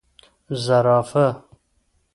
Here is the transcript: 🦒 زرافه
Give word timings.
🦒 0.47 0.55
زرافه 0.65 1.25